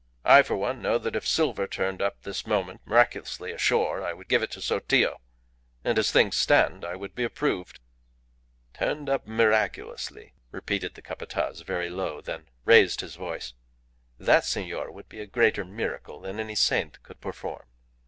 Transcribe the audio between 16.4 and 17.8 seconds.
saint could perform."